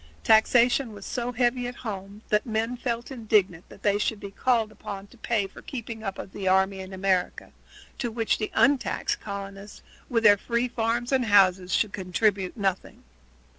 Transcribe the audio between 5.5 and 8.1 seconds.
the keeping up of the army in America, to